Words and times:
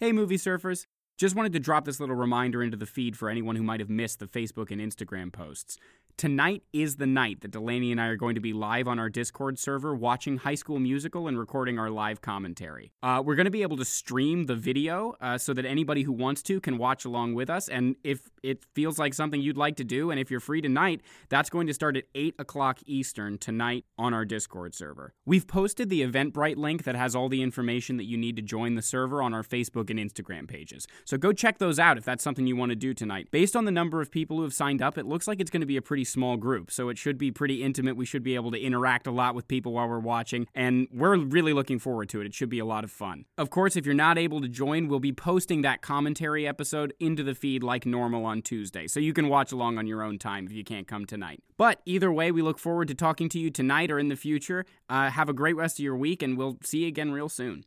Hey, 0.00 0.12
movie 0.12 0.36
surfers. 0.36 0.86
Just 1.16 1.34
wanted 1.34 1.52
to 1.54 1.58
drop 1.58 1.84
this 1.84 1.98
little 1.98 2.14
reminder 2.14 2.62
into 2.62 2.76
the 2.76 2.86
feed 2.86 3.16
for 3.16 3.28
anyone 3.28 3.56
who 3.56 3.64
might 3.64 3.80
have 3.80 3.90
missed 3.90 4.20
the 4.20 4.28
Facebook 4.28 4.70
and 4.70 4.80
Instagram 4.80 5.32
posts. 5.32 5.76
Tonight 6.18 6.64
is 6.72 6.96
the 6.96 7.06
night 7.06 7.42
that 7.42 7.52
Delaney 7.52 7.92
and 7.92 8.00
I 8.00 8.08
are 8.08 8.16
going 8.16 8.34
to 8.34 8.40
be 8.40 8.52
live 8.52 8.88
on 8.88 8.98
our 8.98 9.08
Discord 9.08 9.56
server 9.56 9.94
watching 9.94 10.38
High 10.38 10.56
School 10.56 10.80
Musical 10.80 11.28
and 11.28 11.38
recording 11.38 11.78
our 11.78 11.90
live 11.90 12.20
commentary. 12.20 12.90
Uh, 13.04 13.22
we're 13.24 13.36
going 13.36 13.44
to 13.44 13.52
be 13.52 13.62
able 13.62 13.76
to 13.76 13.84
stream 13.84 14.46
the 14.46 14.56
video 14.56 15.14
uh, 15.20 15.38
so 15.38 15.54
that 15.54 15.64
anybody 15.64 16.02
who 16.02 16.10
wants 16.10 16.42
to 16.42 16.60
can 16.60 16.76
watch 16.76 17.04
along 17.04 17.34
with 17.34 17.48
us. 17.48 17.68
And 17.68 17.94
if 18.02 18.22
it 18.42 18.64
feels 18.74 18.98
like 18.98 19.14
something 19.14 19.40
you'd 19.40 19.56
like 19.56 19.76
to 19.76 19.84
do, 19.84 20.10
and 20.10 20.18
if 20.18 20.28
you're 20.28 20.40
free 20.40 20.60
tonight, 20.60 21.02
that's 21.28 21.50
going 21.50 21.68
to 21.68 21.72
start 21.72 21.96
at 21.96 22.02
8 22.16 22.34
o'clock 22.40 22.80
Eastern 22.84 23.38
tonight 23.38 23.84
on 23.96 24.12
our 24.12 24.24
Discord 24.24 24.74
server. 24.74 25.14
We've 25.24 25.46
posted 25.46 25.88
the 25.88 26.02
Eventbrite 26.02 26.56
link 26.56 26.82
that 26.82 26.96
has 26.96 27.14
all 27.14 27.28
the 27.28 27.42
information 27.42 27.96
that 27.96 28.06
you 28.06 28.16
need 28.16 28.34
to 28.34 28.42
join 28.42 28.74
the 28.74 28.82
server 28.82 29.22
on 29.22 29.32
our 29.34 29.44
Facebook 29.44 29.88
and 29.88 30.00
Instagram 30.00 30.48
pages. 30.48 30.88
So 31.04 31.16
go 31.16 31.32
check 31.32 31.58
those 31.58 31.78
out 31.78 31.96
if 31.96 32.04
that's 32.04 32.24
something 32.24 32.48
you 32.48 32.56
want 32.56 32.70
to 32.70 32.76
do 32.76 32.92
tonight. 32.92 33.28
Based 33.30 33.54
on 33.54 33.66
the 33.66 33.70
number 33.70 34.00
of 34.00 34.10
people 34.10 34.38
who 34.38 34.42
have 34.42 34.52
signed 34.54 34.82
up, 34.82 34.98
it 34.98 35.06
looks 35.06 35.28
like 35.28 35.38
it's 35.38 35.52
going 35.52 35.60
to 35.60 35.66
be 35.66 35.76
a 35.76 35.82
pretty 35.82 36.07
small 36.08 36.36
group, 36.36 36.70
so 36.70 36.88
it 36.88 36.98
should 36.98 37.18
be 37.18 37.30
pretty 37.30 37.62
intimate. 37.62 37.96
We 37.96 38.06
should 38.06 38.22
be 38.22 38.34
able 38.34 38.50
to 38.50 38.60
interact 38.60 39.06
a 39.06 39.10
lot 39.10 39.34
with 39.34 39.48
people 39.48 39.72
while 39.72 39.88
we're 39.88 39.98
watching, 39.98 40.46
and 40.54 40.88
we're 40.92 41.16
really 41.16 41.52
looking 41.52 41.78
forward 41.78 42.08
to 42.10 42.20
it. 42.20 42.26
It 42.26 42.34
should 42.34 42.48
be 42.48 42.58
a 42.58 42.64
lot 42.64 42.84
of 42.84 42.90
fun. 42.90 43.24
Of 43.36 43.50
course, 43.50 43.76
if 43.76 43.86
you're 43.86 43.94
not 43.94 44.18
able 44.18 44.40
to 44.40 44.48
join, 44.48 44.88
we'll 44.88 45.00
be 45.00 45.12
posting 45.12 45.62
that 45.62 45.82
commentary 45.82 46.46
episode 46.46 46.92
into 47.00 47.22
the 47.22 47.34
feed 47.34 47.62
like 47.62 47.86
normal 47.86 48.24
on 48.24 48.42
Tuesday, 48.42 48.86
so 48.86 49.00
you 49.00 49.12
can 49.12 49.28
watch 49.28 49.52
along 49.52 49.78
on 49.78 49.86
your 49.86 50.02
own 50.02 50.18
time 50.18 50.46
if 50.46 50.52
you 50.52 50.64
can't 50.64 50.88
come 50.88 51.04
tonight. 51.04 51.42
But 51.56 51.80
either 51.84 52.12
way, 52.12 52.30
we 52.30 52.42
look 52.42 52.58
forward 52.58 52.88
to 52.88 52.94
talking 52.94 53.28
to 53.30 53.38
you 53.38 53.50
tonight 53.50 53.90
or 53.90 53.98
in 53.98 54.08
the 54.08 54.16
future. 54.16 54.64
Uh, 54.88 55.10
have 55.10 55.28
a 55.28 55.32
great 55.32 55.56
rest 55.56 55.78
of 55.78 55.84
your 55.84 55.96
week, 55.96 56.22
and 56.22 56.38
we'll 56.38 56.58
see 56.62 56.80
you 56.80 56.88
again 56.88 57.12
real 57.12 57.28
soon. 57.28 57.64